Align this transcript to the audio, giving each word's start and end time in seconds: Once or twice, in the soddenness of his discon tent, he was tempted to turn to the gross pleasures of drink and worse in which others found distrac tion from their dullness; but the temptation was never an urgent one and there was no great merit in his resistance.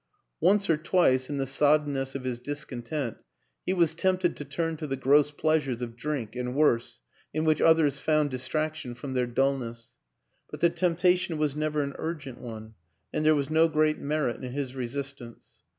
Once 0.39 0.67
or 0.67 0.77
twice, 0.77 1.29
in 1.29 1.37
the 1.37 1.45
soddenness 1.45 2.15
of 2.15 2.23
his 2.23 2.39
discon 2.39 2.83
tent, 2.83 3.17
he 3.67 3.71
was 3.71 3.93
tempted 3.93 4.35
to 4.35 4.43
turn 4.43 4.75
to 4.75 4.87
the 4.87 4.95
gross 4.97 5.29
pleasures 5.29 5.79
of 5.79 5.95
drink 5.95 6.35
and 6.35 6.55
worse 6.55 7.01
in 7.35 7.45
which 7.45 7.61
others 7.61 7.99
found 7.99 8.31
distrac 8.31 8.73
tion 8.73 8.95
from 8.95 9.13
their 9.13 9.27
dullness; 9.27 9.89
but 10.49 10.59
the 10.59 10.71
temptation 10.71 11.37
was 11.37 11.55
never 11.55 11.83
an 11.83 11.93
urgent 11.99 12.39
one 12.39 12.73
and 13.13 13.23
there 13.23 13.35
was 13.35 13.51
no 13.51 13.67
great 13.67 13.99
merit 13.99 14.43
in 14.43 14.51
his 14.53 14.73
resistance. 14.73 15.61